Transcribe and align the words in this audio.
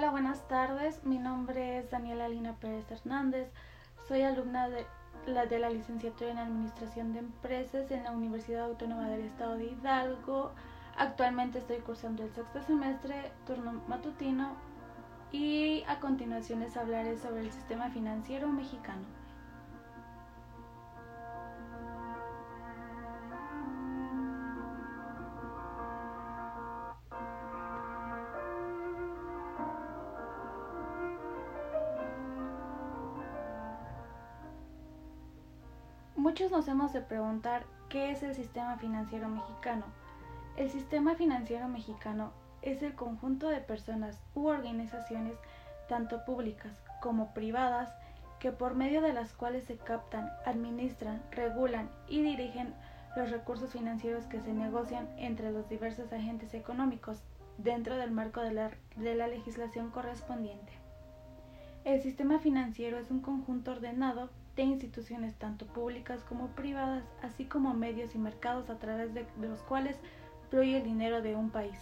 Hola, 0.00 0.12
buenas 0.12 0.48
tardes. 0.48 1.04
Mi 1.04 1.18
nombre 1.18 1.76
es 1.76 1.90
Daniela 1.90 2.26
Lina 2.26 2.54
Pérez 2.54 2.90
Hernández. 2.90 3.50
Soy 4.08 4.22
alumna 4.22 4.70
de 4.70 4.86
la, 5.26 5.44
de 5.44 5.58
la 5.58 5.68
licenciatura 5.68 6.30
en 6.30 6.38
Administración 6.38 7.12
de 7.12 7.18
Empresas 7.18 7.90
en 7.90 8.04
la 8.04 8.12
Universidad 8.12 8.64
Autónoma 8.64 9.10
del 9.10 9.26
Estado 9.26 9.58
de 9.58 9.66
Hidalgo. 9.66 10.52
Actualmente 10.96 11.58
estoy 11.58 11.80
cursando 11.80 12.22
el 12.22 12.32
sexto 12.32 12.62
semestre, 12.62 13.30
turno 13.46 13.82
matutino, 13.88 14.54
y 15.32 15.84
a 15.86 16.00
continuación 16.00 16.60
les 16.60 16.78
hablaré 16.78 17.18
sobre 17.18 17.42
el 17.42 17.52
sistema 17.52 17.90
financiero 17.90 18.48
mexicano. 18.48 19.19
Muchos 36.30 36.52
nos 36.52 36.68
hemos 36.68 36.92
de 36.92 37.00
preguntar 37.00 37.64
qué 37.88 38.12
es 38.12 38.22
el 38.22 38.36
sistema 38.36 38.76
financiero 38.78 39.28
mexicano. 39.28 39.84
El 40.56 40.70
sistema 40.70 41.16
financiero 41.16 41.66
mexicano 41.66 42.30
es 42.62 42.84
el 42.84 42.94
conjunto 42.94 43.48
de 43.48 43.58
personas 43.58 44.22
u 44.36 44.46
organizaciones, 44.46 45.34
tanto 45.88 46.24
públicas 46.24 46.84
como 47.02 47.34
privadas, 47.34 47.92
que 48.38 48.52
por 48.52 48.76
medio 48.76 49.02
de 49.02 49.12
las 49.12 49.32
cuales 49.32 49.64
se 49.64 49.76
captan, 49.76 50.30
administran, 50.46 51.20
regulan 51.32 51.90
y 52.06 52.22
dirigen 52.22 52.74
los 53.16 53.32
recursos 53.32 53.72
financieros 53.72 54.26
que 54.26 54.40
se 54.40 54.52
negocian 54.52 55.08
entre 55.18 55.50
los 55.50 55.68
diversos 55.68 56.12
agentes 56.12 56.54
económicos 56.54 57.24
dentro 57.58 57.96
del 57.96 58.12
marco 58.12 58.40
de 58.40 58.52
la, 58.52 59.26
legislación 59.26 59.90
correspondiente. 59.90 60.74
El 61.82 62.00
sistema 62.00 62.38
financiero 62.38 62.98
es 62.98 63.10
un 63.10 63.20
conjunto 63.20 63.72
ordenado 63.72 64.30
de 64.56 64.62
instituciones 64.62 65.34
tanto 65.36 65.66
públicas 65.66 66.22
como 66.28 66.48
privadas, 66.48 67.04
así 67.22 67.44
como 67.44 67.74
medios 67.74 68.14
y 68.14 68.18
mercados 68.18 68.70
a 68.70 68.78
través 68.78 69.14
de, 69.14 69.26
los 69.40 69.60
cuales 69.62 69.96
fluye 70.50 70.78
el 70.78 70.84
dinero 70.84 71.22
de 71.22 71.36
un 71.36 71.50
país. 71.50 71.78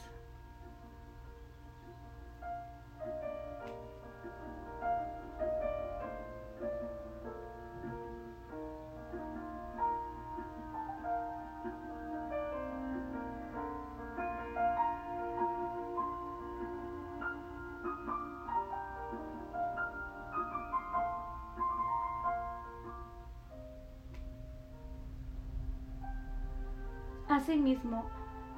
Asimismo, 27.48 28.04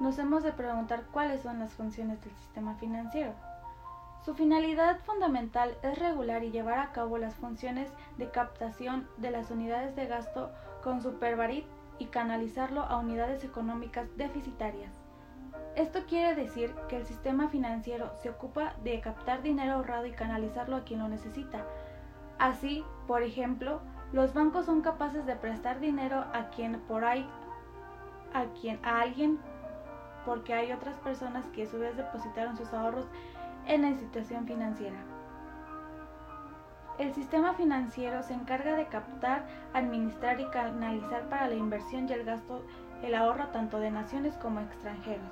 nos 0.01 0.19
hemos 0.19 0.43
de 0.43 0.51
preguntar 0.51 1.05
cuáles 1.13 1.43
son 1.43 1.59
las 1.59 1.71
funciones 1.71 2.19
del 2.25 2.35
sistema 2.35 2.75
financiero. 2.75 3.31
Su 4.25 4.33
finalidad 4.35 4.99
fundamental 5.05 5.77
es 5.81 5.97
regular 5.97 6.43
y 6.43 6.51
llevar 6.51 6.77
a 6.79 6.91
cabo 6.91 7.17
las 7.17 7.33
funciones 7.35 7.89
de 8.17 8.29
captación 8.31 9.07
de 9.15 9.31
las 9.31 9.49
unidades 9.49 9.95
de 9.95 10.07
gasto 10.07 10.51
con 10.83 11.01
supervarit 11.01 11.63
y 11.99 12.07
canalizarlo 12.07 12.81
a 12.81 12.97
unidades 12.97 13.45
económicas 13.45 14.09
deficitarias. 14.17 14.91
Esto 15.77 16.01
quiere 16.05 16.35
decir 16.35 16.75
que 16.89 16.97
el 16.97 17.05
sistema 17.05 17.47
financiero 17.47 18.11
se 18.21 18.29
ocupa 18.29 18.73
de 18.83 18.99
captar 18.99 19.41
dinero 19.41 19.75
ahorrado 19.75 20.05
y 20.05 20.11
canalizarlo 20.11 20.75
a 20.75 20.83
quien 20.83 20.99
lo 20.99 21.07
necesita. 21.07 21.65
Así, 22.39 22.83
por 23.07 23.23
ejemplo, 23.23 23.79
los 24.11 24.33
bancos 24.33 24.65
son 24.65 24.81
capaces 24.81 25.25
de 25.25 25.37
prestar 25.37 25.79
dinero 25.79 26.25
a 26.33 26.49
quien 26.49 26.81
por 26.81 27.05
ahí 27.05 27.25
a 28.33 28.45
quien 28.59 28.79
a 28.83 29.01
alguien 29.01 29.39
porque 30.25 30.53
hay 30.53 30.71
otras 30.71 30.97
personas 30.97 31.45
que 31.47 31.63
a 31.63 31.67
su 31.67 31.79
vez 31.79 31.95
depositaron 31.97 32.57
sus 32.57 32.73
ahorros 32.73 33.07
en 33.65 33.81
la 33.81 33.89
institución 33.89 34.45
financiera. 34.45 34.97
El 36.97 37.13
sistema 37.13 37.53
financiero 37.53 38.21
se 38.21 38.33
encarga 38.33 38.75
de 38.75 38.85
captar, 38.85 39.45
administrar 39.73 40.39
y 40.39 40.45
canalizar 40.47 41.23
para 41.29 41.47
la 41.47 41.55
inversión 41.55 42.07
y 42.07 42.13
el 42.13 42.25
gasto 42.25 42.63
el 43.01 43.15
ahorro 43.15 43.47
tanto 43.47 43.79
de 43.79 43.89
naciones 43.89 44.35
como 44.35 44.59
extranjeros. 44.59 45.25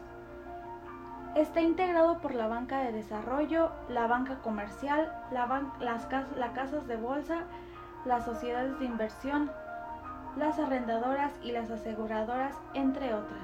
Está 1.36 1.62
integrado 1.62 2.18
por 2.20 2.34
la 2.34 2.48
banca 2.48 2.82
de 2.82 2.92
desarrollo, 2.92 3.72
la 3.88 4.08
banca 4.08 4.40
comercial, 4.40 5.14
las 5.32 6.06
casas 6.08 6.88
de 6.88 6.96
bolsa, 6.96 7.44
las 8.06 8.26
sociedades 8.26 8.80
de 8.80 8.86
inversión, 8.86 9.52
las 10.40 10.58
arrendadoras 10.58 11.34
y 11.44 11.52
las 11.52 11.70
aseguradoras, 11.70 12.56
entre 12.74 13.14
otras. 13.14 13.44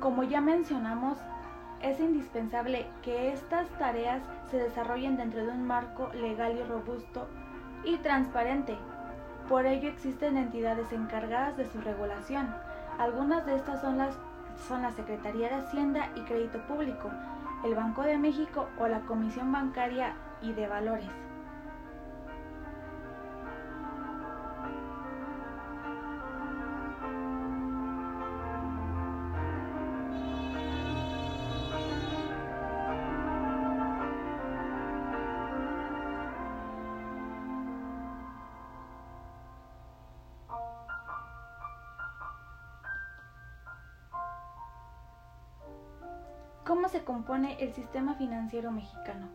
Como 0.00 0.24
ya 0.24 0.40
mencionamos, 0.40 1.16
es 1.80 2.00
indispensable 2.00 2.86
que 3.02 3.32
estas 3.32 3.68
tareas 3.78 4.20
se 4.50 4.58
desarrollen 4.58 5.16
dentro 5.16 5.44
de 5.44 5.52
un 5.52 5.64
marco 5.64 6.10
legal 6.12 6.58
y 6.58 6.62
robusto 6.64 7.28
y 7.84 7.96
transparente. 7.98 8.76
Por 9.48 9.64
ello 9.64 9.88
existen 9.88 10.36
entidades 10.36 10.92
encargadas 10.92 11.56
de 11.56 11.66
su 11.66 11.80
regulación. 11.80 12.52
Algunas 12.98 13.46
de 13.46 13.56
estas 13.56 13.80
son, 13.80 13.96
las, 13.96 14.18
son 14.68 14.82
la 14.82 14.90
Secretaría 14.90 15.48
de 15.48 15.54
Hacienda 15.54 16.10
y 16.16 16.20
Crédito 16.22 16.60
Público, 16.66 17.10
el 17.64 17.74
Banco 17.74 18.02
de 18.02 18.18
México 18.18 18.68
o 18.78 18.88
la 18.88 19.00
Comisión 19.00 19.52
Bancaria 19.52 20.14
y 20.42 20.52
de 20.52 20.66
Valores. 20.66 21.29
¿Cómo 46.70 46.88
se 46.88 47.02
compone 47.02 47.56
el 47.58 47.72
sistema 47.72 48.14
financiero 48.14 48.70
mexicano? 48.70 49.26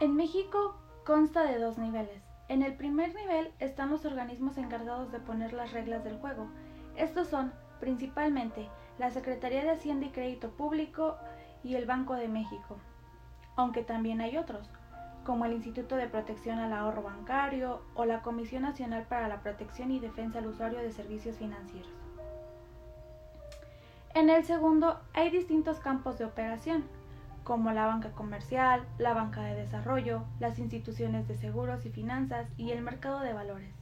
En 0.00 0.16
México 0.16 0.80
consta 1.04 1.42
de 1.42 1.58
dos 1.58 1.76
niveles. 1.76 2.22
En 2.48 2.62
el 2.62 2.74
primer 2.74 3.14
nivel 3.14 3.52
están 3.58 3.90
los 3.90 4.06
organismos 4.06 4.56
encargados 4.56 5.12
de 5.12 5.20
poner 5.20 5.52
las 5.52 5.72
reglas 5.74 6.02
del 6.02 6.16
juego. 6.16 6.46
Estos 6.96 7.28
son, 7.28 7.52
principalmente, 7.80 8.70
la 8.98 9.10
Secretaría 9.10 9.62
de 9.62 9.72
Hacienda 9.72 10.06
y 10.06 10.10
Crédito 10.10 10.48
Público 10.52 11.18
y 11.62 11.74
el 11.74 11.84
Banco 11.84 12.14
de 12.14 12.28
México, 12.28 12.78
aunque 13.56 13.82
también 13.82 14.22
hay 14.22 14.38
otros, 14.38 14.70
como 15.26 15.44
el 15.44 15.52
Instituto 15.52 15.96
de 15.96 16.08
Protección 16.08 16.60
al 16.60 16.72
Ahorro 16.72 17.02
Bancario 17.02 17.82
o 17.94 18.06
la 18.06 18.22
Comisión 18.22 18.62
Nacional 18.62 19.04
para 19.06 19.28
la 19.28 19.42
Protección 19.42 19.90
y 19.90 20.00
Defensa 20.00 20.38
al 20.38 20.46
Usuario 20.46 20.78
de 20.78 20.92
Servicios 20.92 21.36
Financieros. 21.36 22.09
En 24.12 24.28
el 24.28 24.44
segundo 24.44 25.00
hay 25.14 25.30
distintos 25.30 25.78
campos 25.78 26.18
de 26.18 26.24
operación, 26.24 26.84
como 27.44 27.70
la 27.70 27.86
banca 27.86 28.10
comercial, 28.10 28.84
la 28.98 29.14
banca 29.14 29.42
de 29.42 29.54
desarrollo, 29.54 30.24
las 30.40 30.58
instituciones 30.58 31.28
de 31.28 31.36
seguros 31.36 31.86
y 31.86 31.90
finanzas 31.90 32.48
y 32.56 32.72
el 32.72 32.82
mercado 32.82 33.20
de 33.20 33.32
valores. 33.32 33.79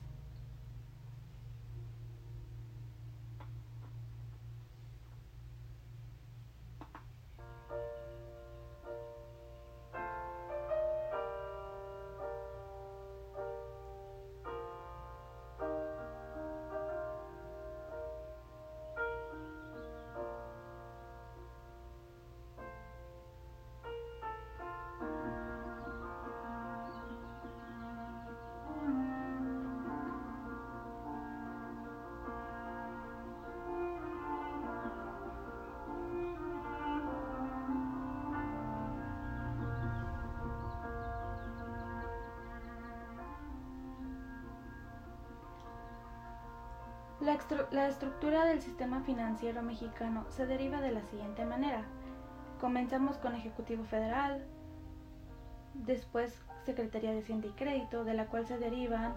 La, 47.72 47.88
estructura 47.88 48.46
del 48.46 48.62
sistema 48.62 49.02
financiero 49.02 49.60
mexicano 49.60 50.24
se 50.30 50.46
deriva 50.46 50.80
de 50.80 50.92
la 50.92 51.02
siguiente 51.02 51.44
manera. 51.44 51.82
Comenzamos 52.58 53.18
con 53.18 53.34
Ejecutivo 53.34 53.84
Federal, 53.84 54.46
después 55.74 56.40
Secretaría 56.64 57.12
de 57.12 57.18
Hacienda 57.18 57.48
y 57.48 57.50
Crédito, 57.50 58.04
de 58.04 58.14
la 58.14 58.28
cual 58.28 58.46
se 58.46 58.56
derivan 58.56 59.12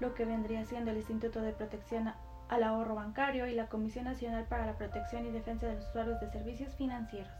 lo 0.00 0.12
que 0.12 0.24
vendría 0.24 0.64
siendo 0.64 0.90
el 0.90 0.96
Instituto 0.96 1.40
de 1.40 1.52
Protección 1.52 2.12
al 2.48 2.64
Ahorro 2.64 2.96
Bancario 2.96 3.46
y 3.46 3.54
la 3.54 3.68
Comisión 3.68 4.06
Nacional 4.06 4.44
para 4.48 4.66
la 4.66 4.76
Protección 4.76 5.24
y 5.24 5.30
Defensa 5.30 5.68
de 5.68 5.76
los 5.76 5.88
Usuarios 5.88 6.18
de 6.20 6.32
Servicios 6.32 6.74
Financieros. 6.74 7.32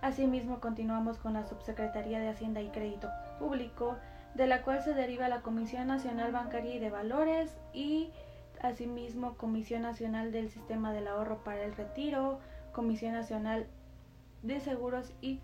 Asimismo, 0.00 0.58
continuamos 0.58 1.18
con 1.18 1.34
la 1.34 1.44
Subsecretaría 1.44 2.18
de 2.18 2.30
Hacienda 2.30 2.60
y 2.60 2.70
Crédito 2.70 3.08
Público, 3.38 3.98
de 4.34 4.48
la 4.48 4.62
cual 4.62 4.82
se 4.82 4.94
deriva 4.94 5.28
la 5.28 5.42
Comisión 5.42 5.86
Nacional 5.86 6.32
Bancaria 6.32 6.74
y 6.74 6.80
de 6.80 6.90
Valores 6.90 7.56
y 7.72 8.10
asimismo 8.62 9.36
Comisión 9.36 9.82
Nacional 9.82 10.32
del 10.32 10.50
Sistema 10.50 10.92
del 10.92 11.08
Ahorro 11.08 11.42
para 11.44 11.64
el 11.64 11.74
Retiro, 11.74 12.40
Comisión 12.72 13.12
Nacional 13.12 13.66
de 14.42 14.60
Seguros 14.60 15.12
y 15.20 15.40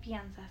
Fianzas. 0.00 0.50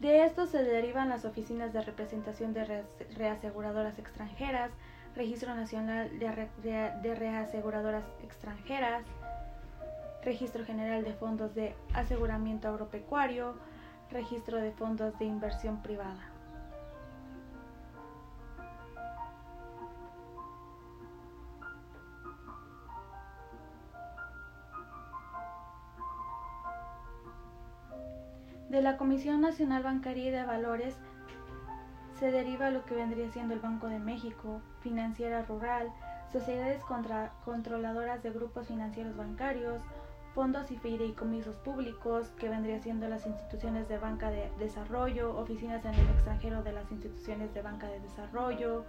De 0.00 0.24
esto 0.24 0.46
se 0.46 0.62
derivan 0.62 1.10
las 1.10 1.26
oficinas 1.26 1.74
de 1.74 1.82
representación 1.82 2.54
de 2.54 2.84
reaseguradoras 3.16 3.98
extranjeras, 3.98 4.70
Registro 5.14 5.54
Nacional 5.54 6.18
de, 6.18 7.14
Reaseguradoras 7.14 8.04
Extranjeras, 8.22 9.04
Registro 10.24 10.64
General 10.64 11.04
de 11.04 11.12
Fondos 11.12 11.54
de 11.54 11.74
Aseguramiento 11.92 12.68
Agropecuario, 12.68 13.56
Registro 14.10 14.58
de 14.58 14.70
Fondos 14.72 15.18
de 15.18 15.26
Inversión 15.26 15.82
Privada. 15.82 16.29
De 28.80 28.84
la 28.84 28.96
Comisión 28.96 29.42
Nacional 29.42 29.82
Bancaria 29.82 30.28
y 30.28 30.30
de 30.30 30.42
Valores 30.42 30.96
se 32.18 32.30
deriva 32.30 32.70
lo 32.70 32.86
que 32.86 32.94
vendría 32.94 33.28
siendo 33.28 33.52
el 33.52 33.60
Banco 33.60 33.88
de 33.88 33.98
México, 33.98 34.62
Financiera 34.80 35.42
Rural, 35.42 35.92
sociedades 36.32 36.82
controladoras 37.44 38.22
de 38.22 38.30
grupos 38.30 38.68
financieros 38.68 39.14
bancarios, 39.14 39.82
fondos 40.34 40.70
y 40.70 40.78
fideicomisos 40.78 41.56
públicos, 41.56 42.30
que 42.38 42.48
vendría 42.48 42.80
siendo 42.80 43.06
las 43.06 43.26
instituciones 43.26 43.86
de 43.86 43.98
banca 43.98 44.30
de 44.30 44.50
desarrollo, 44.58 45.36
oficinas 45.36 45.84
en 45.84 45.92
el 45.92 46.08
extranjero 46.08 46.62
de 46.62 46.72
las 46.72 46.90
instituciones 46.90 47.52
de 47.52 47.60
banca 47.60 47.86
de 47.86 48.00
desarrollo, 48.00 48.86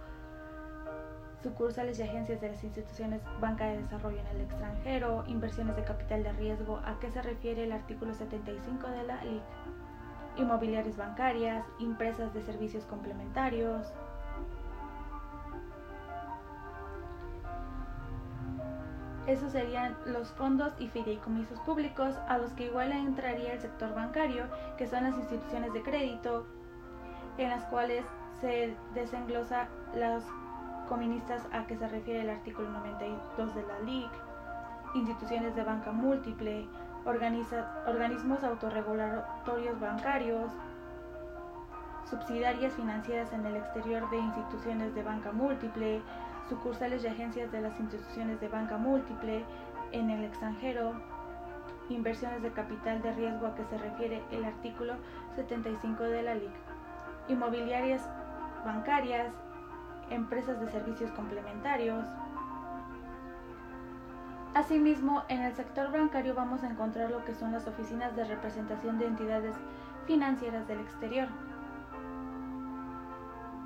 sucursales 1.42 1.98
y 1.98 2.04
agencias 2.04 2.40
de 2.40 2.48
las 2.48 2.64
instituciones 2.64 3.20
banca 3.42 3.66
de 3.66 3.82
desarrollo 3.82 4.20
en 4.20 4.26
el 4.28 4.40
extranjero, 4.40 5.24
inversiones 5.26 5.76
de 5.76 5.84
capital 5.84 6.22
de 6.22 6.32
riesgo, 6.32 6.78
a 6.78 6.98
qué 6.98 7.10
se 7.10 7.20
refiere 7.20 7.64
el 7.64 7.72
artículo 7.72 8.14
75 8.14 8.88
de 8.88 9.02
la 9.02 9.22
LIC 9.22 9.42
inmobiliarias 10.36 10.96
bancarias, 10.96 11.64
empresas 11.80 12.32
de 12.34 12.42
servicios 12.42 12.84
complementarios. 12.84 13.86
Esos 19.26 19.52
serían 19.52 19.96
los 20.06 20.32
fondos 20.32 20.72
y 20.80 20.88
fideicomisos 20.88 21.58
públicos 21.60 22.16
a 22.28 22.38
los 22.38 22.52
que 22.52 22.66
igual 22.66 22.90
entraría 22.90 23.52
el 23.52 23.60
sector 23.60 23.94
bancario, 23.94 24.46
que 24.76 24.88
son 24.88 25.04
las 25.04 25.16
instituciones 25.16 25.72
de 25.72 25.82
crédito, 25.82 26.44
en 27.38 27.50
las 27.50 27.64
cuales 27.66 28.04
se 28.40 28.74
desenglosa 28.94 29.68
los 29.94 30.24
coministas 30.88 31.46
a 31.52 31.66
que 31.66 31.76
se 31.76 31.88
refiere 31.88 32.22
el 32.22 32.30
artículo 32.30 32.68
92 32.70 33.54
de 33.54 33.62
la 33.62 33.78
LIC, 33.80 34.10
instituciones 34.94 35.54
de 35.54 35.62
banca 35.62 35.92
múltiple, 35.92 36.66
organismos 37.04 38.44
autorregulatorios 38.44 39.80
bancarios, 39.80 40.50
subsidiarias 42.08 42.74
financieras 42.74 43.32
en 43.32 43.46
el 43.46 43.56
exterior 43.56 44.08
de 44.10 44.18
instituciones 44.18 44.94
de 44.94 45.02
banca 45.02 45.32
múltiple, 45.32 46.02
sucursales 46.48 47.02
y 47.04 47.06
agencias 47.06 47.50
de 47.50 47.60
las 47.60 47.78
instituciones 47.80 48.40
de 48.40 48.48
banca 48.48 48.76
múltiple 48.76 49.44
en 49.92 50.10
el 50.10 50.24
extranjero, 50.24 50.92
inversiones 51.88 52.42
de 52.42 52.52
capital 52.52 53.02
de 53.02 53.12
riesgo 53.12 53.46
a 53.46 53.54
que 53.54 53.64
se 53.64 53.78
refiere 53.78 54.22
el 54.30 54.44
artículo 54.44 54.94
75 55.36 56.02
de 56.04 56.22
la 56.22 56.34
LIC, 56.34 56.52
inmobiliarias 57.28 58.02
bancarias, 58.64 59.32
empresas 60.10 60.60
de 60.60 60.70
servicios 60.70 61.10
complementarios, 61.12 62.04
Asimismo, 64.54 65.24
en 65.28 65.40
el 65.40 65.54
sector 65.54 65.90
bancario 65.90 66.34
vamos 66.34 66.62
a 66.62 66.68
encontrar 66.68 67.10
lo 67.10 67.24
que 67.24 67.34
son 67.34 67.52
las 67.52 67.66
oficinas 67.66 68.14
de 68.14 68.24
representación 68.24 68.98
de 68.98 69.06
entidades 69.06 69.56
financieras 70.06 70.68
del 70.68 70.80
exterior. 70.80 71.28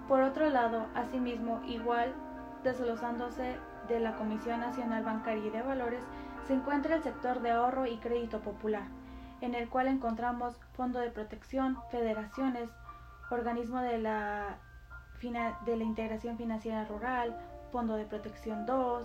Por 0.06 0.22
otro 0.22 0.48
lado, 0.48 0.86
asimismo, 0.94 1.60
igual 1.66 2.14
desglosándose 2.62 3.56
de 3.88 3.98
la 3.98 4.14
Comisión 4.14 4.60
Nacional 4.60 5.02
Bancaria 5.02 5.46
y 5.46 5.50
de 5.50 5.62
Valores, 5.62 6.04
se 6.46 6.54
encuentra 6.54 6.94
el 6.94 7.02
sector 7.02 7.40
de 7.40 7.50
ahorro 7.50 7.86
y 7.86 7.96
crédito 7.96 8.38
popular, 8.40 8.84
en 9.40 9.56
el 9.56 9.68
cual 9.68 9.88
encontramos 9.88 10.56
Fondo 10.74 11.00
de 11.00 11.10
Protección, 11.10 11.78
federaciones, 11.90 12.70
organismo 13.32 13.80
de 13.80 13.98
la, 13.98 14.58
de 15.64 15.76
la 15.76 15.84
Integración 15.84 16.36
Financiera 16.36 16.84
Rural, 16.84 17.36
Fondo 17.72 17.96
de 17.96 18.04
Protección 18.04 18.66
2, 18.66 19.04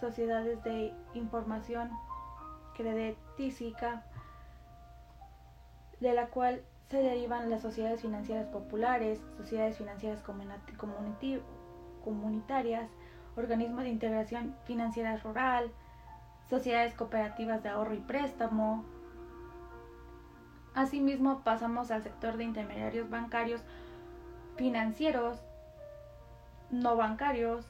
sociedades 0.00 0.62
de 0.64 0.92
información 1.14 1.90
crediticia, 2.74 4.02
de 6.00 6.14
la 6.14 6.28
cual 6.28 6.62
se 6.88 6.98
derivan 6.98 7.50
las 7.50 7.62
sociedades 7.62 8.00
financieras 8.00 8.46
populares, 8.46 9.20
sociedades 9.36 9.76
financieras 9.76 10.22
comunitarias, 12.02 12.90
organismos 13.36 13.84
de 13.84 13.90
integración 13.90 14.56
financiera 14.64 15.16
rural, 15.18 15.70
sociedades 16.48 16.94
cooperativas 16.94 17.62
de 17.62 17.68
ahorro 17.68 17.94
y 17.94 18.00
préstamo. 18.00 18.84
Asimismo, 20.74 21.42
pasamos 21.44 21.90
al 21.90 22.02
sector 22.02 22.36
de 22.36 22.44
intermediarios 22.44 23.08
bancarios, 23.08 23.62
financieros, 24.56 25.38
no 26.70 26.96
bancarios, 26.96 27.66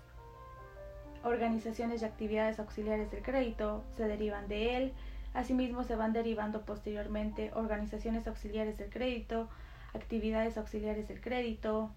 organizaciones 1.25 2.03
y 2.03 2.05
actividades 2.05 2.59
auxiliares 2.59 3.11
del 3.11 3.23
crédito 3.23 3.85
se 3.97 4.09
derivan 4.09 4.49
de 4.49 4.77
él. 4.77 4.93
Asimismo, 5.35 5.85
se 5.85 5.97
van 5.97 6.13
derivando 6.13 6.63
posteriormente 6.63 7.53
organizaciones 7.55 8.27
auxiliares 8.27 8.79
del 8.79 8.91
crédito, 8.91 9.49
actividades 9.95 10.59
auxiliares 10.59 11.07
del 11.09 11.21
crédito, 11.21 11.91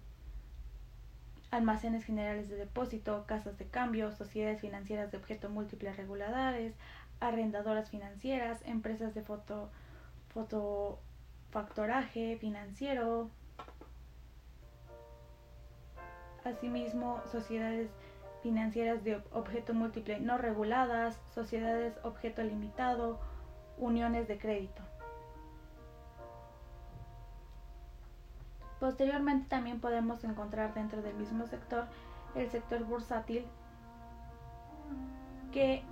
almacenes 1.50 2.04
generales 2.04 2.48
de 2.48 2.56
depósito, 2.56 3.24
casas 3.26 3.58
de 3.58 3.66
cambio, 3.66 4.12
sociedades 4.12 4.60
financieras 4.60 5.10
de 5.10 5.18
objeto 5.18 5.48
múltiples 5.48 5.96
reguladas, 5.96 6.72
arrendadoras 7.20 7.90
financieras, 7.90 8.60
empresas 8.66 9.14
de 9.14 9.22
foto, 9.22 9.70
fotofactoraje 10.28 12.36
financiero, 12.38 13.30
asimismo 16.44 17.20
sociedades 17.30 17.90
financieras 18.44 19.02
de 19.02 19.22
objeto 19.32 19.72
múltiple 19.72 20.20
no 20.20 20.36
reguladas, 20.36 21.18
sociedades 21.34 21.94
objeto 22.02 22.42
limitado, 22.42 23.18
uniones 23.78 24.28
de 24.28 24.36
crédito. 24.36 24.82
Posteriormente 28.78 29.48
también 29.48 29.80
podemos 29.80 30.22
encontrar 30.24 30.74
dentro 30.74 31.00
del 31.00 31.14
mismo 31.14 31.46
sector 31.46 31.86
el 32.34 32.50
sector 32.50 32.84
bursátil 32.84 33.46
que 35.50 35.82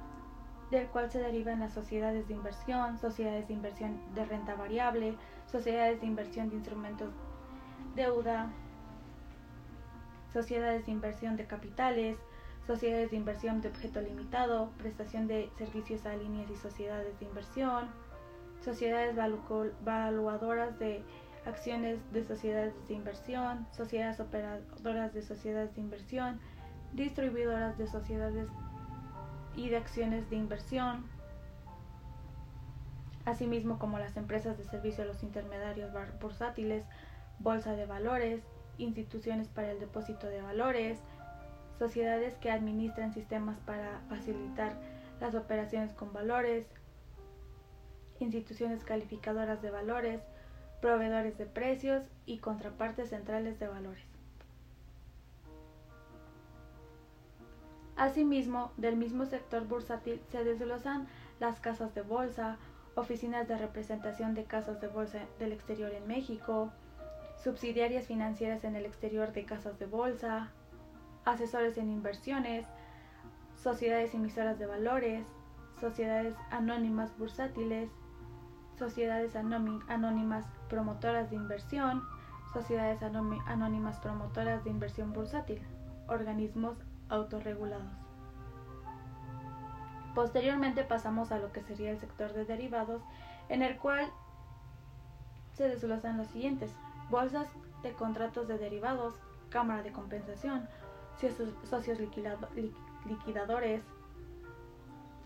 del 0.71 0.89
cual 0.89 1.11
se 1.11 1.21
derivan 1.21 1.61
las 1.61 1.73
sociedades 1.73 2.29
de 2.29 2.35
inversión, 2.35 2.99
sociedades 2.99 3.49
de 3.49 3.55
inversión 3.55 3.99
de 4.15 4.27
renta 4.27 4.55
variable, 4.57 5.17
sociedades 5.51 6.03
de 6.03 6.07
inversión 6.07 6.51
de 6.51 6.57
instrumentos 6.57 7.09
deuda, 7.95 8.51
sociedades 10.35 10.85
de 10.85 10.93
inversión 10.93 11.39
de 11.39 11.47
capitales, 11.47 12.19
sociedades 12.66 13.11
de 13.11 13.16
inversión 13.16 13.61
de 13.61 13.69
objeto 13.69 14.00
limitado, 14.00 14.71
prestación 14.78 15.26
de 15.26 15.50
servicios 15.59 16.07
a 16.07 16.16
líneas 16.16 16.50
y 16.50 16.57
sociedades 16.57 17.19
de 17.19 17.25
inversión, 17.26 17.88
sociedades 18.64 19.16
valuadoras 19.85 20.78
de 20.78 21.02
acciones 21.45 21.99
de 22.12 22.25
sociedades 22.25 22.75
de 22.87 22.95
inversión, 22.95 23.66
sociedades 23.73 24.21
operadoras 24.21 25.12
de 25.12 25.23
sociedades 25.23 25.75
de 25.75 25.81
inversión, 25.81 26.40
distribuidoras 26.92 27.76
de 27.78 27.87
sociedades 27.88 28.49
y 29.57 29.69
de 29.69 29.76
acciones 29.76 30.31
de 30.31 30.37
inversión, 30.37 31.04
asimismo 33.25 33.78
como 33.78 33.99
las 33.99 34.16
empresas 34.16 34.57
de 34.57 34.64
servicio 34.64 35.04
a 35.04 35.07
los 35.07 35.23
intermediarios 35.23 35.90
bursátiles, 36.21 36.85
bolsa 37.38 37.73
de 37.73 37.87
valores, 37.87 38.42
instituciones 38.78 39.49
para 39.49 39.73
el 39.73 39.81
depósito 39.81 40.26
de 40.28 40.42
valores, 40.42 41.00
sociedades 41.83 42.37
que 42.37 42.49
administran 42.49 43.12
sistemas 43.12 43.59
para 43.67 44.03
facilitar 44.09 44.73
las 45.21 45.35
operaciones 45.35 45.93
con 45.95 46.12
valores, 46.12 46.65
instituciones 48.21 48.85
calificadoras 48.85 49.62
de 49.62 49.73
valores, 49.73 50.21
proveedores 50.81 51.37
de 51.39 51.47
precios 51.47 52.05
y 52.25 52.39
contrapartes 52.39 53.11
centrales 53.11 53.59
de 53.59 53.67
valores. 53.67 54.05
Asimismo, 57.97 58.71
del 58.77 58.95
mismo 58.95 59.27
sector 59.27 59.67
bursátil 59.67 60.21
se 60.31 60.45
desglosan 60.45 61.09
las 61.41 61.59
casas 61.59 61.97
de 61.97 62.03
bolsa, 62.03 62.59
oficinas 62.95 63.49
de 63.49 63.59
representación 63.59 64.35
de 64.35 64.45
casas 64.45 64.81
de 64.81 64.87
bolsa 64.87 65.19
del 65.41 65.51
exterior 65.51 65.91
en 65.93 66.07
México, 66.07 66.71
subsidiarias 67.43 68.07
financieras 68.07 68.62
en 68.62 68.77
el 68.77 68.87
exterior 68.87 69.33
de 69.33 69.45
casas 69.45 69.81
de 69.81 69.87
bolsa, 69.87 70.53
asesores 71.25 71.79
en 71.79 71.91
inversiones, 71.91 72.67
sociedades 73.57 74.14
emisoras 74.14 74.59
de 74.59 74.67
valores, 74.67 75.26
sociedades 75.81 76.35
anónimas 76.50 77.17
bursátiles, 77.19 77.91
sociedades 78.79 79.37
anónimas 79.37 80.47
promotoras 80.69 81.31
de 81.31 81.37
inversión, 81.37 82.02
sociedades 82.52 83.02
anónimas 83.02 83.99
promotoras 84.00 84.64
de 84.64 84.71
inversión 84.71 85.12
bursátil, 85.12 85.62
organismos 86.09 86.76
autorregulados. 87.09 87.93
Posteriormente 90.14 90.85
pasamos 90.85 91.33
a 91.33 91.38
lo 91.38 91.52
que 91.52 91.62
sería 91.62 91.91
el 91.91 91.99
sector 91.99 92.33
de 92.33 92.45
derivados, 92.45 93.02
en 93.49 93.62
el 93.62 93.79
cual 93.79 94.11
se 95.55 95.69
desglosan 95.69 96.19
los 96.19 96.26
siguientes. 96.29 96.75
Bolsas 97.11 97.49
de 97.83 97.93
contratos 97.93 98.49
de 98.49 98.59
derivados, 98.59 99.14
cámara 99.49 99.83
de 99.83 99.93
compensación, 99.93 100.69
socios 101.19 101.99
liquidadores, 103.04 103.83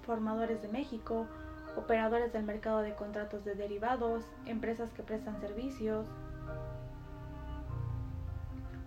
formadores 0.03 0.63
de 0.63 0.69
México, 0.69 1.27
operadores 1.77 2.33
del 2.33 2.45
mercado 2.45 2.81
de 2.81 2.95
contratos 2.95 3.45
de 3.45 3.55
derivados, 3.55 4.25
empresas 4.47 4.91
que 4.93 5.03
prestan 5.03 5.41
servicios. 5.41 6.07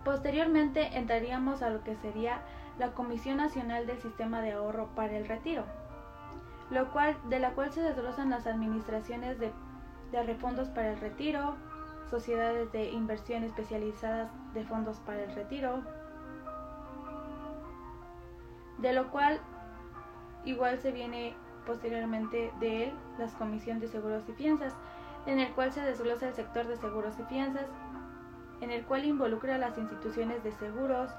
Posteriormente 0.04 0.96
entraríamos 0.96 1.62
a 1.62 1.70
lo 1.70 1.84
que 1.84 1.94
sería 1.96 2.42
la 2.78 2.92
Comisión 2.92 3.36
Nacional 3.36 3.86
del 3.86 3.98
Sistema 3.98 4.40
de 4.40 4.52
Ahorro 4.52 4.88
para 4.94 5.16
el 5.16 5.28
Retiro, 5.28 5.64
lo 6.70 6.90
cual, 6.90 7.16
de 7.28 7.38
la 7.38 7.50
cual 7.50 7.70
se 7.72 7.82
desglosan 7.82 8.30
las 8.30 8.46
administraciones 8.46 9.38
de, 9.38 9.52
de 10.10 10.22
refondos 10.22 10.68
para 10.68 10.92
el 10.92 11.00
retiro, 11.00 11.56
sociedades 12.08 12.72
de 12.72 12.90
inversión 12.90 13.44
especializadas 13.44 14.30
de 14.54 14.64
fondos 14.64 14.98
para 15.00 15.22
el 15.22 15.34
retiro, 15.34 15.82
de 18.80 18.92
lo 18.92 19.10
cual 19.10 19.40
igual 20.44 20.78
se 20.78 20.92
viene 20.92 21.34
posteriormente 21.66 22.52
de 22.60 22.84
él 22.84 22.92
la 23.18 23.26
Comisión 23.38 23.78
de 23.80 23.88
Seguros 23.88 24.24
y 24.28 24.32
Fianzas, 24.32 24.74
en 25.26 25.38
el 25.38 25.52
cual 25.52 25.72
se 25.72 25.82
desglosa 25.82 26.28
el 26.28 26.34
sector 26.34 26.66
de 26.66 26.76
seguros 26.76 27.14
y 27.18 27.22
fianzas, 27.24 27.66
en 28.60 28.70
el 28.70 28.84
cual 28.84 29.04
involucra 29.04 29.58
las 29.58 29.76
instituciones 29.78 30.42
de 30.42 30.52
seguros, 30.52 31.10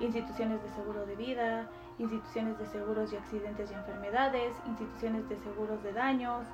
instituciones 0.00 0.62
de 0.62 0.68
seguro 0.70 1.06
de 1.06 1.16
vida, 1.16 1.68
instituciones 1.98 2.58
de 2.58 2.66
seguros 2.66 3.12
y 3.12 3.16
accidentes 3.16 3.70
y 3.70 3.74
enfermedades, 3.74 4.54
instituciones 4.66 5.28
de 5.28 5.36
seguros 5.38 5.82
de 5.82 5.92
daños, 5.92 6.46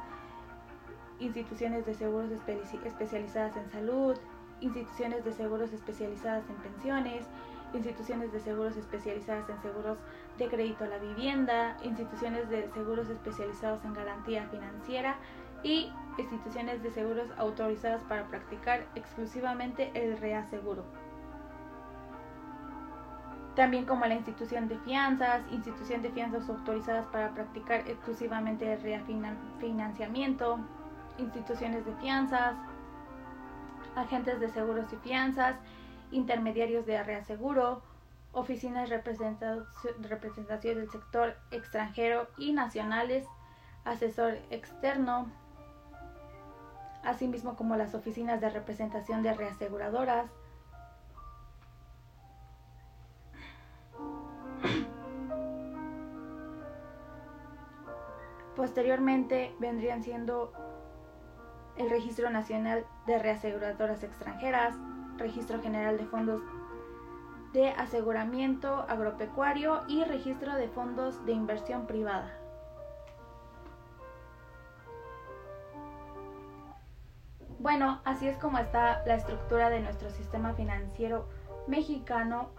instituciones 1.19 1.87
de 1.87 1.95
seguros 1.95 2.31
especializadas 2.31 3.57
en 3.57 3.71
salud, 3.71 4.17
instituciones 4.61 5.25
de 5.25 5.33
seguros 5.33 5.73
especializadas 5.73 6.45
en 6.49 6.57
pensiones, 6.57 7.27
instituciones 7.75 8.33
de 8.33 8.41
seguros 8.41 8.77
especializadas 8.77 9.49
en 9.49 9.61
seguros 9.61 9.99
de 10.39 10.49
crédito 10.49 10.85
a 10.85 10.89
la 10.89 10.99
vivienda, 10.99 11.77
instituciones 11.83 12.49
de 12.49 12.69
seguros 12.73 13.09
especializados 13.09 13.85
en 13.85 13.95
garantía 13.95 14.47
financiera 14.49 15.17
y 15.63 15.93
instituciones 16.19 16.83
de 16.83 16.91
seguros 16.91 17.29
autorizadas 17.37 18.03
para 18.05 18.27
practicar 18.27 18.87
exclusivamente 18.95 19.91
el 19.95 20.19
reaseguro. 20.19 20.85
También 23.55 23.85
como 23.85 24.07
la 24.07 24.15
institución 24.15 24.67
de 24.69 24.79
fianzas, 24.79 25.43
institución 25.51 26.01
de 26.01 26.11
fianzas 26.11 26.49
autorizadas 26.49 27.07
para 27.09 27.31
practicar 27.35 27.87
exclusivamente 27.87 28.73
el 28.73 28.81
refinanciamiento, 28.81 30.59
instituciones 31.19 31.85
de 31.85 31.95
fianzas, 31.97 32.57
agentes 33.95 34.41
de 34.41 34.49
seguros 34.49 34.91
y 34.93 34.97
fianzas, 34.97 35.57
intermediarios 36.11 36.87
de 36.87 37.03
reaseguro, 37.03 37.83
oficinas 38.33 38.89
representación 38.89 40.79
del 40.79 40.91
sector 40.91 41.37
extranjero 41.51 42.29
y 42.39 42.53
nacionales, 42.53 43.27
asesor 43.85 44.39
externo, 44.51 45.31
asimismo 47.05 47.57
como 47.57 47.77
las 47.77 47.95
oficinas 47.95 48.41
de 48.41 48.51
representación 48.51 49.23
de 49.23 49.35
reaseguradoras, 49.35 50.31
Posteriormente 58.57 59.57
vendrían 59.59 60.03
siendo 60.03 60.53
el 61.77 61.89
Registro 61.89 62.29
Nacional 62.31 62.87
de 63.07 63.19
Reaseguradoras 63.19 64.03
Extranjeras, 64.05 64.75
Registro 65.17 65.61
General 65.63 65.97
de 65.97 66.05
Fondos 66.07 66.43
de 67.53 67.71
Aseguramiento 67.71 68.87
Agropecuario 68.89 69.83
y 69.89 70.05
Registro 70.05 70.55
de 70.55 70.69
Fondos 70.69 71.25
de 71.27 71.33
Inversión 71.33 71.87
Privada. 71.87 72.39
Bueno, 77.59 78.01
así 78.05 78.27
es 78.27 78.37
como 78.39 78.59
está 78.59 79.03
la 79.07 79.15
estructura 79.15 79.71
de 79.71 79.81
nuestro 79.81 80.11
sistema 80.11 80.53
financiero 80.55 81.29
mexicano 81.69 82.51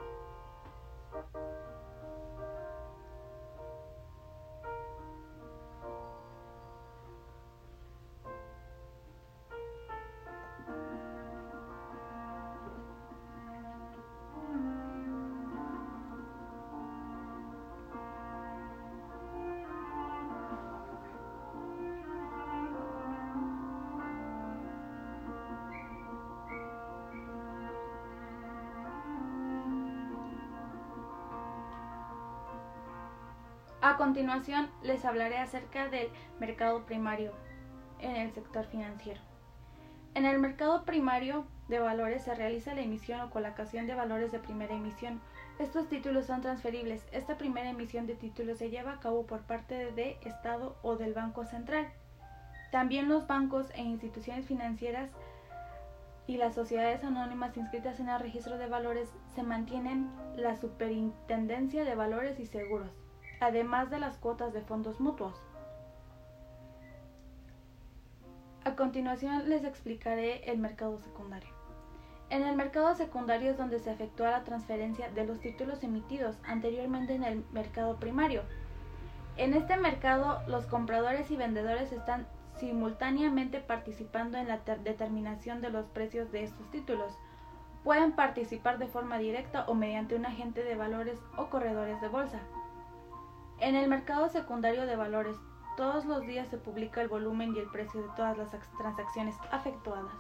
A 33.83 33.97
continuación 33.97 34.69
les 34.81 35.03
hablaré 35.03 35.39
acerca 35.39 35.89
del 35.89 36.07
mercado 36.39 36.85
primario 36.85 37.33
en 37.99 38.15
el 38.15 38.31
sector 38.31 38.65
financiero. 38.65 39.19
En 40.13 40.25
el 40.25 40.39
mercado 40.39 40.85
primario 40.85 41.45
de 41.67 41.79
valores 41.79 42.23
se 42.23 42.33
realiza 42.33 42.73
la 42.73 42.79
emisión 42.79 43.19
o 43.19 43.29
colocación 43.29 43.85
de 43.85 43.93
valores 43.93 44.31
de 44.31 44.39
primera 44.39 44.73
emisión. 44.73 45.19
Estos 45.59 45.89
títulos 45.89 46.27
son 46.27 46.39
transferibles. 46.39 47.05
Esta 47.11 47.37
primera 47.37 47.71
emisión 47.71 48.07
de 48.07 48.15
títulos 48.15 48.57
se 48.57 48.69
lleva 48.69 48.93
a 48.93 48.99
cabo 49.01 49.25
por 49.25 49.41
parte 49.41 49.91
de 49.91 50.17
Estado 50.21 50.77
o 50.81 50.95
del 50.95 51.13
Banco 51.13 51.43
Central. 51.43 51.91
También 52.71 53.09
los 53.09 53.27
bancos 53.27 53.69
e 53.75 53.81
instituciones 53.81 54.45
financieras 54.45 55.09
y 56.25 56.37
las 56.37 56.55
sociedades 56.55 57.03
anónimas 57.03 57.57
inscritas 57.57 57.99
en 57.99 58.07
el 58.07 58.21
registro 58.21 58.57
de 58.57 58.67
valores 58.67 59.09
se 59.35 59.43
mantienen 59.43 60.09
la 60.37 60.55
Superintendencia 60.55 61.83
de 61.83 61.95
Valores 61.95 62.39
y 62.39 62.45
Seguros 62.45 63.02
además 63.45 63.89
de 63.89 63.99
las 63.99 64.17
cuotas 64.17 64.53
de 64.53 64.61
fondos 64.61 64.99
mutuos. 64.99 65.35
A 68.65 68.75
continuación 68.75 69.49
les 69.49 69.65
explicaré 69.65 70.49
el 70.49 70.57
mercado 70.57 70.97
secundario. 70.99 71.49
En 72.29 72.43
el 72.43 72.55
mercado 72.55 72.95
secundario 72.95 73.51
es 73.51 73.57
donde 73.57 73.79
se 73.79 73.91
efectúa 73.91 74.31
la 74.31 74.43
transferencia 74.43 75.09
de 75.11 75.25
los 75.25 75.39
títulos 75.39 75.83
emitidos 75.83 76.37
anteriormente 76.45 77.13
en 77.13 77.23
el 77.23 77.45
mercado 77.51 77.97
primario. 77.97 78.41
En 79.35 79.53
este 79.53 79.77
mercado 79.77 80.41
los 80.47 80.65
compradores 80.65 81.29
y 81.29 81.35
vendedores 81.35 81.91
están 81.91 82.25
simultáneamente 82.55 83.59
participando 83.59 84.37
en 84.37 84.47
la 84.47 84.59
determinación 84.59 85.61
de 85.61 85.69
los 85.69 85.85
precios 85.87 86.31
de 86.31 86.43
estos 86.43 86.71
títulos. 86.71 87.13
Pueden 87.83 88.13
participar 88.13 88.77
de 88.77 88.87
forma 88.87 89.17
directa 89.17 89.65
o 89.67 89.73
mediante 89.73 90.15
un 90.15 90.25
agente 90.25 90.63
de 90.63 90.75
valores 90.75 91.19
o 91.37 91.49
corredores 91.49 91.99
de 91.99 92.07
bolsa. 92.07 92.39
En 93.59 93.75
el 93.75 93.87
mercado 93.87 94.29
secundario 94.29 94.85
de 94.85 94.95
valores, 94.95 95.37
todos 95.77 96.05
los 96.05 96.21
días 96.27 96.47
se 96.49 96.57
publica 96.57 97.01
el 97.01 97.07
volumen 97.07 97.55
y 97.55 97.59
el 97.59 97.69
precio 97.69 98.01
de 98.01 98.09
todas 98.15 98.37
las 98.37 98.51
transacciones 98.77 99.35
efectuadas. 99.51 100.13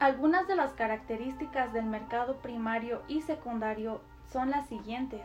Algunas 0.00 0.48
de 0.48 0.56
las 0.56 0.72
características 0.72 1.72
del 1.72 1.84
mercado 1.84 2.38
primario 2.38 3.02
y 3.06 3.20
secundario 3.20 4.00
son 4.32 4.50
las 4.50 4.66
siguientes. 4.66 5.20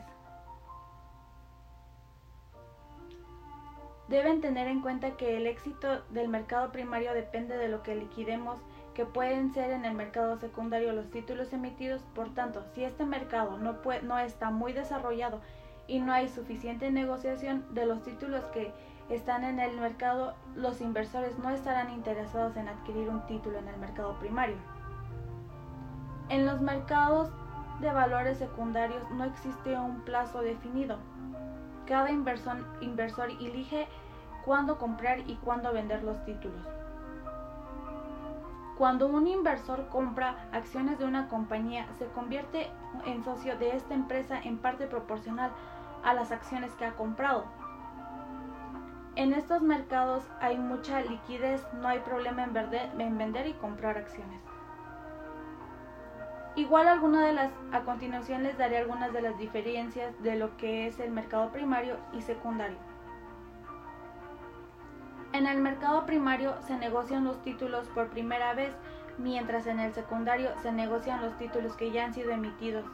Deben 4.09 4.41
tener 4.41 4.67
en 4.67 4.81
cuenta 4.81 5.17
que 5.17 5.37
el 5.37 5.47
éxito 5.47 6.03
del 6.09 6.27
mercado 6.27 6.71
primario 6.71 7.13
depende 7.13 7.57
de 7.57 7.69
lo 7.69 7.81
que 7.81 7.95
liquidemos, 7.95 8.59
que 8.95 9.05
pueden 9.05 9.53
ser 9.53 9.71
en 9.71 9.85
el 9.85 9.93
mercado 9.93 10.37
secundario 10.37 10.93
los 10.93 11.11
títulos 11.11 11.53
emitidos. 11.53 12.01
Por 12.15 12.33
tanto, 12.33 12.63
si 12.73 12.83
este 12.83 13.05
mercado 13.05 13.57
no, 13.57 14.19
está 14.19 14.49
muy 14.49 14.73
desarrollado 14.73 15.41
y 15.85 15.99
no 15.99 16.13
hay 16.13 16.29
suficiente 16.29 16.89
negociación 16.89 17.65
de 17.75 17.85
los 17.85 18.01
títulos 18.01 18.45
que 18.45 18.73
están 19.09 19.43
en 19.43 19.59
el 19.59 19.77
mercado, 19.77 20.33
los 20.55 20.81
inversores 20.81 21.37
no 21.37 21.49
estarán 21.51 21.91
interesados 21.91 22.55
en 22.55 22.69
adquirir 22.69 23.09
un 23.09 23.23
título 23.27 23.59
en 23.59 23.67
el 23.67 23.77
mercado 23.77 24.17
primario. 24.17 24.55
En 26.29 26.45
los 26.45 26.61
mercados 26.61 27.29
de 27.81 27.91
valores 27.91 28.39
secundarios 28.39 29.03
no 29.11 29.25
existe 29.25 29.77
un 29.77 30.01
plazo 30.01 30.41
definido. 30.41 30.97
Cada 31.85 32.09
inversor 32.09 33.29
elige 33.41 33.87
cuándo 34.45 34.79
comprar 34.79 35.19
y 35.19 35.35
cuándo 35.35 35.71
vender 35.73 36.01
los 36.01 36.23
títulos. 36.25 36.84
Cuando 38.77 39.07
un 39.07 39.25
inversor 39.25 39.87
compra 39.87 40.49
acciones 40.51 40.99
de 40.99 41.05
una 41.05 41.29
compañía, 41.29 41.87
se 41.97 42.07
convierte 42.07 42.69
en 43.05 43.23
socio 43.23 43.57
de 43.57 43.75
esta 43.75 43.93
empresa 43.93 44.37
en 44.37 44.57
parte 44.57 44.85
proporcional 44.85 45.51
a 46.03 46.13
las 46.13 46.31
acciones 46.31 46.73
que 46.73 46.85
ha 46.85 46.95
comprado. 46.95 47.45
En 49.15 49.33
estos 49.33 49.61
mercados 49.61 50.23
hay 50.41 50.57
mucha 50.57 50.99
liquidez, 50.99 51.65
no 51.79 51.87
hay 51.87 51.99
problema 51.99 52.43
en, 52.43 53.01
en 53.01 53.17
vender 53.17 53.47
y 53.47 53.53
comprar 53.53 53.97
acciones. 53.97 54.41
Igual 56.57 56.89
alguna 56.89 57.25
de 57.25 57.31
las 57.31 57.51
a 57.71 57.81
continuación 57.81 58.43
les 58.43 58.57
daré 58.57 58.77
algunas 58.77 59.13
de 59.13 59.21
las 59.21 59.37
diferencias 59.37 60.21
de 60.21 60.35
lo 60.35 60.57
que 60.57 60.87
es 60.87 60.99
el 60.99 61.11
mercado 61.11 61.49
primario 61.49 61.95
y 62.11 62.21
secundario. 62.21 62.77
En 65.35 65.47
el 65.47 65.57
mercado 65.57 66.05
primario 66.05 66.55
se 66.61 66.77
negocian 66.77 67.25
los 67.25 67.43
títulos 67.43 67.85
por 67.89 68.07
primera 68.07 68.53
vez, 68.53 68.71
mientras 69.17 69.67
en 69.67 69.81
el 69.81 69.93
secundario 69.93 70.51
se 70.61 70.71
negocian 70.71 71.21
los 71.21 71.37
títulos 71.37 71.75
que 71.75 71.91
ya 71.91 72.05
han 72.05 72.13
sido 72.13 72.31
emitidos. 72.31 72.85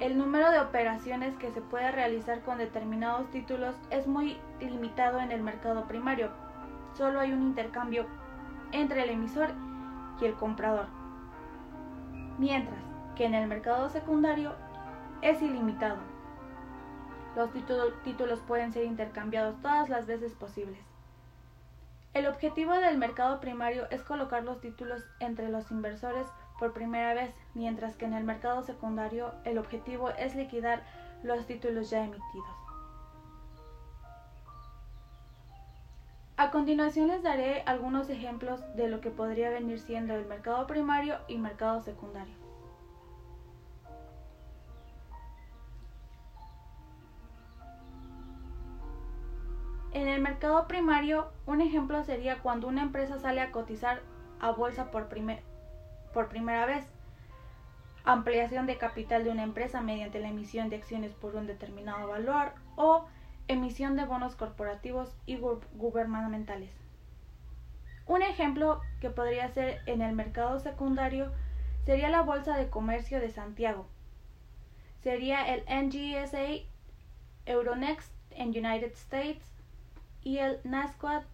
El 0.00 0.16
número 0.16 0.50
de 0.50 0.60
operaciones 0.60 1.36
que 1.36 1.50
se 1.50 1.60
puede 1.60 1.92
realizar 1.92 2.40
con 2.40 2.56
determinados 2.56 3.30
títulos 3.30 3.74
es 3.90 4.06
muy 4.06 4.38
limitado 4.58 5.20
en 5.20 5.32
el 5.32 5.42
mercado 5.42 5.86
primario. 5.86 6.30
Solo 6.94 7.20
hay 7.20 7.34
un 7.34 7.42
intercambio 7.42 8.06
entre 8.72 9.02
el 9.02 9.10
emisor 9.10 9.50
y 10.18 10.24
el 10.24 10.32
comprador. 10.32 10.86
Mientras 12.38 12.80
que 13.16 13.26
en 13.26 13.34
el 13.34 13.46
mercado 13.46 13.90
secundario 13.90 14.54
es 15.20 15.42
ilimitado. 15.42 15.98
Los 17.38 17.52
títulos 18.02 18.40
pueden 18.48 18.72
ser 18.72 18.84
intercambiados 18.84 19.62
todas 19.62 19.88
las 19.88 20.08
veces 20.08 20.32
posibles. 20.32 20.80
El 22.12 22.26
objetivo 22.26 22.72
del 22.72 22.98
mercado 22.98 23.38
primario 23.38 23.88
es 23.92 24.02
colocar 24.02 24.42
los 24.42 24.60
títulos 24.60 25.04
entre 25.20 25.48
los 25.48 25.70
inversores 25.70 26.26
por 26.58 26.72
primera 26.72 27.14
vez, 27.14 27.32
mientras 27.54 27.94
que 27.94 28.06
en 28.06 28.14
el 28.14 28.24
mercado 28.24 28.64
secundario 28.64 29.32
el 29.44 29.58
objetivo 29.58 30.10
es 30.10 30.34
liquidar 30.34 30.82
los 31.22 31.46
títulos 31.46 31.90
ya 31.90 32.02
emitidos. 32.02 32.56
A 36.36 36.50
continuación 36.50 37.06
les 37.06 37.22
daré 37.22 37.62
algunos 37.66 38.10
ejemplos 38.10 38.60
de 38.74 38.88
lo 38.88 39.00
que 39.00 39.10
podría 39.10 39.50
venir 39.50 39.78
siendo 39.78 40.16
el 40.16 40.26
mercado 40.26 40.66
primario 40.66 41.18
y 41.28 41.38
mercado 41.38 41.82
secundario. 41.82 42.47
En 49.92 50.06
el 50.06 50.20
mercado 50.20 50.68
primario, 50.68 51.32
un 51.46 51.62
ejemplo 51.62 52.04
sería 52.04 52.40
cuando 52.40 52.68
una 52.68 52.82
empresa 52.82 53.18
sale 53.18 53.40
a 53.40 53.50
cotizar 53.50 54.02
a 54.38 54.50
bolsa 54.50 54.90
por, 54.90 55.08
por 56.12 56.28
primera 56.28 56.66
vez. 56.66 56.84
Ampliación 58.04 58.66
de 58.66 58.76
capital 58.76 59.24
de 59.24 59.30
una 59.30 59.42
empresa 59.42 59.80
mediante 59.80 60.20
la 60.20 60.28
emisión 60.28 60.68
de 60.68 60.76
acciones 60.76 61.12
por 61.14 61.36
un 61.36 61.46
determinado 61.46 62.06
valor 62.06 62.52
o 62.76 63.06
emisión 63.48 63.96
de 63.96 64.04
bonos 64.04 64.36
corporativos 64.36 65.16
y 65.24 65.36
gubernamentales. 65.36 66.70
Un 68.06 68.22
ejemplo 68.22 68.80
que 69.00 69.10
podría 69.10 69.48
ser 69.48 69.80
en 69.86 70.02
el 70.02 70.14
mercado 70.14 70.60
secundario 70.60 71.32
sería 71.84 72.10
la 72.10 72.22
Bolsa 72.22 72.56
de 72.56 72.68
Comercio 72.68 73.20
de 73.20 73.30
Santiago. 73.30 73.86
Sería 75.02 75.54
el 75.54 75.64
NGSA 75.64 76.66
Euronext 77.46 78.12
en 78.30 78.48
United 78.48 78.92
States 78.92 79.57
y 80.22 80.38
el 80.38 80.60
Nasdaq 80.64 81.24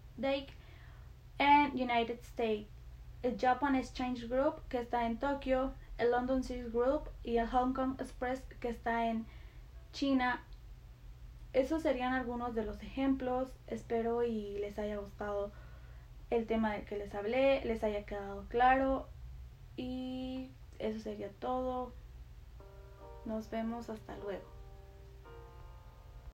en 1.39 1.71
United 1.73 2.19
States, 2.21 2.69
el 3.23 3.39
Japan 3.39 3.75
Exchange 3.75 4.29
Group 4.29 4.63
que 4.69 4.79
está 4.79 5.07
en 5.07 5.19
Tokio, 5.19 5.73
el 5.99 6.11
London 6.11 6.43
City 6.43 6.69
Group 6.71 7.09
y 7.23 7.37
el 7.39 7.49
Hong 7.49 7.73
Kong 7.73 8.01
Express 8.01 8.43
que 8.61 8.69
está 8.69 9.07
en 9.07 9.27
China 9.93 10.45
esos 11.55 11.83
serían 11.83 12.13
algunos 12.13 12.55
de 12.55 12.65
los 12.65 12.83
ejemplos. 12.83 13.49
Espero 13.69 14.25
y 14.25 14.59
les 14.59 14.77
haya 14.79 14.97
gustado 14.97 15.53
el 16.31 16.47
tema 16.47 16.73
del 16.73 16.85
que 16.85 16.99
les 16.99 17.15
hablé, 17.15 17.65
les 17.65 17.83
haya 17.85 18.05
quedado 18.05 18.45
claro. 18.49 19.09
Y 19.77 20.51
eso 20.81 20.99
sería 20.99 21.31
todo. 21.31 21.95
Nos 23.25 23.49
vemos 23.51 23.89
hasta 23.89 24.17
luego. 24.19 24.54